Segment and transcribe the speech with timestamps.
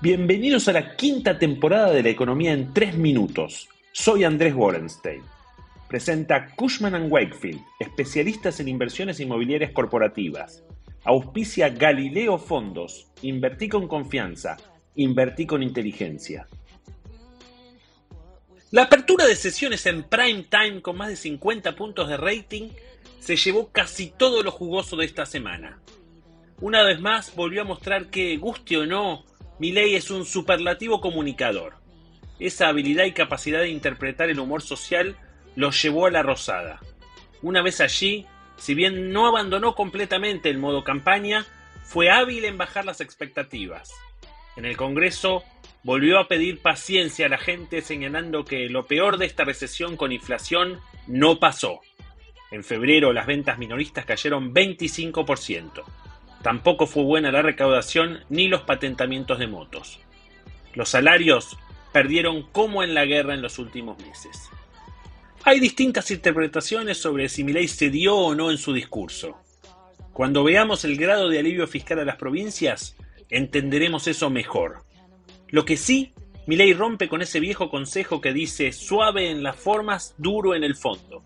[0.00, 3.68] Bienvenidos a la quinta temporada de la economía en tres minutos.
[3.90, 5.22] Soy Andrés Wallenstein.
[5.88, 10.62] Presenta Cushman⁇ Wakefield, especialistas en inversiones inmobiliarias corporativas.
[11.02, 13.10] Auspicia Galileo Fondos.
[13.22, 14.56] Invertí con confianza.
[14.96, 16.48] Invertí con inteligencia.
[18.70, 22.70] La apertura de sesiones en prime time con más de 50 puntos de rating
[23.20, 25.80] se llevó casi todo lo jugoso de esta semana.
[26.60, 29.24] Una vez más volvió a mostrar que, guste o no,
[29.58, 31.76] Milei es un superlativo comunicador.
[32.38, 35.16] Esa habilidad y capacidad de interpretar el humor social
[35.54, 36.80] lo llevó a la rosada.
[37.42, 38.26] Una vez allí,
[38.56, 41.46] si bien no abandonó completamente el modo campaña,
[41.84, 43.92] fue hábil en bajar las expectativas.
[44.56, 45.44] En el Congreso
[45.82, 50.12] volvió a pedir paciencia a la gente señalando que lo peor de esta recesión con
[50.12, 51.80] inflación no pasó.
[52.50, 55.82] En febrero las ventas minoristas cayeron 25%.
[56.42, 60.00] Tampoco fue buena la recaudación ni los patentamientos de motos.
[60.74, 61.58] Los salarios
[61.92, 64.50] perdieron como en la guerra en los últimos meses.
[65.44, 69.36] Hay distintas interpretaciones sobre si Milei cedió o no en su discurso.
[70.12, 72.96] Cuando veamos el grado de alivio fiscal a las provincias,
[73.30, 74.84] entenderemos eso mejor.
[75.48, 76.12] Lo que sí,
[76.46, 80.76] Milei rompe con ese viejo consejo que dice suave en las formas, duro en el
[80.76, 81.24] fondo.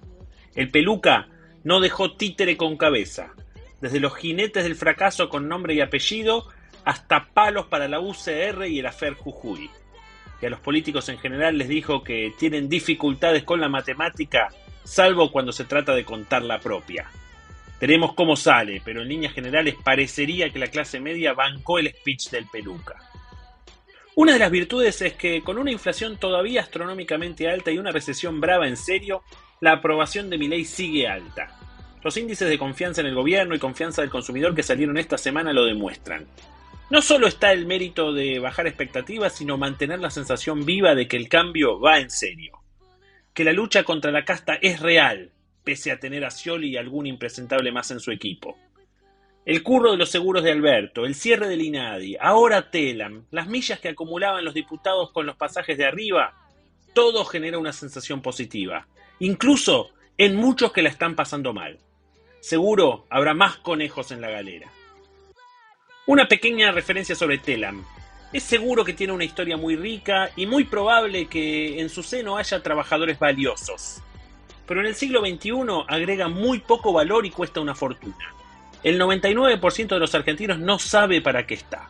[0.55, 1.29] El peluca
[1.63, 3.35] no dejó títere con cabeza,
[3.81, 6.49] desde los jinetes del fracaso con nombre y apellido
[6.85, 9.71] hasta palos para la UCR y el afer Jujuy.
[10.41, 14.49] Y a los políticos en general les dijo que tienen dificultades con la matemática,
[14.85, 17.11] salvo cuando se trata de contar la propia.
[17.81, 22.29] Veremos cómo sale, pero en líneas generales parecería que la clase media bancó el speech
[22.29, 22.97] del peluca.
[24.17, 28.39] Una de las virtudes es que con una inflación todavía astronómicamente alta y una recesión
[28.39, 29.23] brava en serio,
[29.61, 31.57] la aprobación de Milei sigue alta.
[32.03, 35.55] Los índices de confianza en el gobierno y confianza del consumidor que salieron esta semana
[35.55, 36.27] lo demuestran.
[36.91, 41.17] No solo está el mérito de bajar expectativas, sino mantener la sensación viva de que
[41.17, 42.59] el cambio va en serio.
[43.33, 45.31] Que la lucha contra la casta es real,
[45.65, 48.57] pese a tener a Scioli y algún impresentable más en su equipo.
[49.45, 53.81] El curro de los seguros de Alberto, el cierre del INADI, ahora Telam, las millas
[53.81, 56.35] que acumulaban los diputados con los pasajes de arriba,
[56.93, 58.87] todo genera una sensación positiva,
[59.19, 61.79] incluso en muchos que la están pasando mal.
[62.41, 64.71] Seguro habrá más conejos en la galera.
[66.07, 67.85] Una pequeña referencia sobre Telam.
[68.33, 72.37] Es seguro que tiene una historia muy rica y muy probable que en su seno
[72.37, 74.03] haya trabajadores valiosos.
[74.71, 75.51] Pero en el siglo XXI
[75.89, 78.33] agrega muy poco valor y cuesta una fortuna.
[78.85, 81.89] El 99% de los argentinos no sabe para qué está.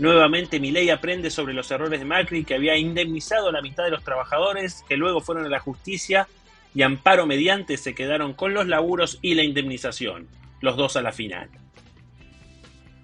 [0.00, 3.92] Nuevamente Milei aprende sobre los errores de Macri que había indemnizado a la mitad de
[3.92, 6.26] los trabajadores que luego fueron a la justicia
[6.74, 10.26] y amparo mediante se quedaron con los laburos y la indemnización,
[10.60, 11.48] los dos a la final.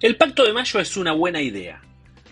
[0.01, 1.81] El pacto de mayo es una buena idea.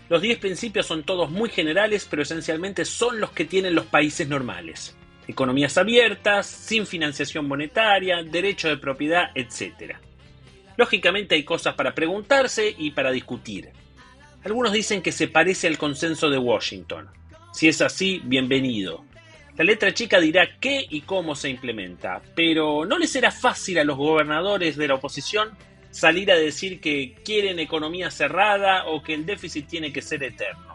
[0.10, 4.28] Los 10 principios son todos muy generales, pero esencialmente son los que tienen los países
[4.28, 4.98] normales.
[5.28, 9.96] Economías abiertas, sin financiación monetaria, derecho de propiedad, etc.
[10.76, 13.70] Lógicamente hay cosas para preguntarse y para discutir.
[14.44, 17.08] Algunos dicen que se parece al consenso de Washington.
[17.54, 19.06] Si es así, bienvenido.
[19.56, 23.84] La letra chica dirá qué y cómo se implementa, pero ¿no les será fácil a
[23.84, 25.52] los gobernadores de la oposición
[25.92, 30.73] salir a decir que quieren economía cerrada o que el déficit tiene que ser eterno?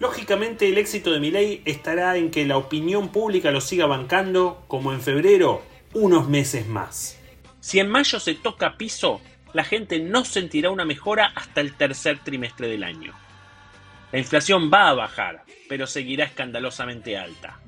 [0.00, 4.92] Lógicamente el éxito de Milei estará en que la opinión pública lo siga bancando, como
[4.92, 5.62] en febrero,
[5.92, 7.20] unos meses más.
[7.60, 9.20] Si en mayo se toca piso,
[9.52, 13.14] la gente no sentirá una mejora hasta el tercer trimestre del año.
[14.10, 17.60] La inflación va a bajar, pero seguirá escandalosamente alta.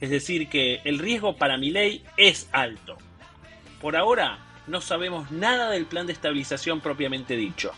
[0.00, 2.96] Es decir, que el riesgo para mi ley es alto.
[3.80, 7.72] Por ahora no sabemos nada del plan de estabilización propiamente dicho.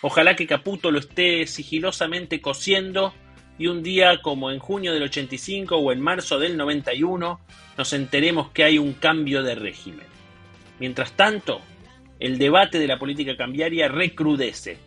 [0.00, 3.14] Ojalá que Caputo lo esté sigilosamente cosiendo
[3.58, 7.40] y un día como en junio del 85 o en marzo del 91
[7.76, 10.06] nos enteremos que hay un cambio de régimen.
[10.80, 11.60] Mientras tanto,
[12.18, 14.78] el debate de la política cambiaria recrudece.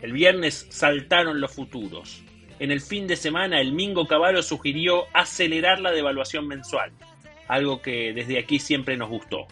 [0.00, 2.22] El viernes saltaron los futuros.
[2.58, 6.92] En el fin de semana, el Mingo Caballo sugirió acelerar la devaluación mensual,
[7.48, 9.46] algo que desde aquí siempre nos gustó.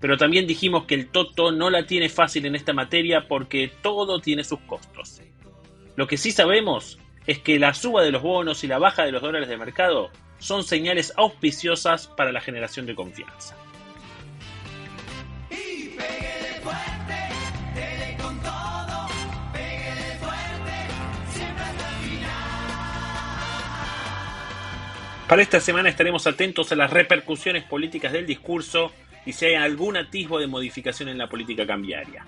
[0.00, 4.20] Pero también dijimos que el Toto no la tiene fácil en esta materia porque todo
[4.20, 5.20] tiene sus costos.
[5.96, 9.12] Lo que sí sabemos es que la suba de los bonos y la baja de
[9.12, 13.54] los dólares de mercado son señales auspiciosas para la generación de confianza.
[25.28, 28.90] Para esta semana estaremos atentos a las repercusiones políticas del discurso
[29.26, 32.24] y si hay algún atisbo de modificación en la política cambiaria.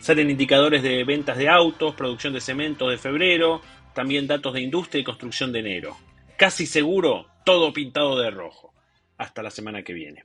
[0.00, 3.60] Salen indicadores de ventas de autos, producción de cemento de febrero,
[3.94, 5.96] también datos de industria y construcción de enero.
[6.36, 8.72] Casi seguro, todo pintado de rojo.
[9.18, 10.24] Hasta la semana que viene.